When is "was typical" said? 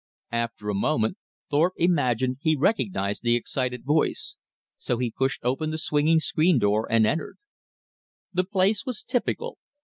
8.83-9.59